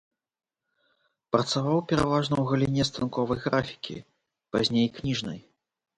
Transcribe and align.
Працаваў 1.35 1.77
пераважна 1.93 2.35
ў 2.37 2.43
галіне 2.53 2.83
станковай 2.91 3.39
графікі, 3.47 3.95
пазней 4.57 4.87
кніжнай. 5.01 5.39